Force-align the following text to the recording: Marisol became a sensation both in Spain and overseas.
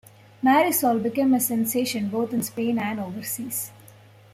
Marisol 0.43 0.97
became 1.03 1.31
a 1.35 1.39
sensation 1.39 2.09
both 2.09 2.33
in 2.33 2.41
Spain 2.41 2.79
and 2.79 2.99
overseas. 2.99 3.69